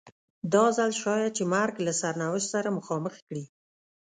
دا 0.53 0.65
ځل 0.77 0.91
شاید 1.01 1.31
چې 1.37 1.43
مرګ 1.53 1.75
له 1.85 1.91
سرنوشت 2.01 2.47
سره 2.55 2.75
مخامخ 2.77 3.13
کړي. 3.27 3.43